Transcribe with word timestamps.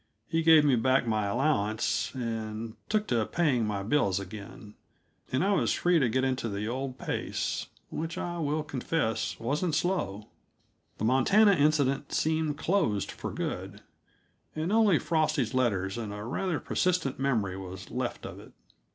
He 0.27 0.41
gave 0.41 0.65
me 0.65 0.75
back 0.75 1.05
my 1.05 1.27
allowance 1.27 2.09
and 2.15 2.73
took 2.89 3.05
to 3.09 3.23
paying 3.27 3.67
my 3.67 3.83
bills 3.83 4.19
again, 4.19 4.73
and 5.31 5.43
I 5.43 5.53
was 5.53 5.73
free 5.73 5.99
to 5.99 6.09
get 6.09 6.23
into 6.23 6.49
the 6.49 6.67
old 6.67 6.97
pace 6.97 7.67
which 7.91 8.17
I 8.17 8.39
will 8.39 8.63
confess 8.63 9.39
wasn't 9.39 9.75
slow. 9.75 10.25
The 10.97 11.05
Montana 11.05 11.51
incident 11.53 12.13
seemed 12.13 12.57
closed 12.57 13.11
for 13.11 13.29
good, 13.31 13.81
and 14.55 14.73
only 14.73 14.97
Frosty's 14.97 15.53
letters 15.53 15.99
and 15.99 16.11
a 16.11 16.23
rather 16.23 16.59
persistent 16.59 17.19
memory 17.19 17.55
was 17.55 17.91
left 17.91 18.25
of 18.25 18.39
it. 18.39 18.53